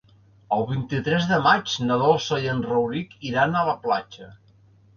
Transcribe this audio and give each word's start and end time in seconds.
El 0.55 0.63
vint-i-tres 0.69 1.27
de 1.31 1.37
maig 1.49 1.75
na 1.91 1.99
Dolça 2.05 2.41
i 2.47 2.51
en 2.55 2.65
Rauric 2.71 3.15
iran 3.33 3.55
a 3.55 3.65
la 3.71 3.79
platja. 3.87 4.35